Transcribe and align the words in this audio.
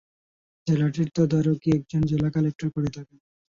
জেলাটির 0.67 1.09
তদারকি 1.15 1.69
একজন 1.71 2.01
জেলা 2.01 2.29
কালেক্টর 2.29 2.67
করে 2.69 2.89
থাকেন। 2.89 3.19